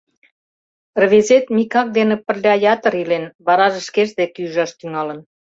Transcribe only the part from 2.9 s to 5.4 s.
илен, вараже шкеж дек ӱжаш тӱҥалын.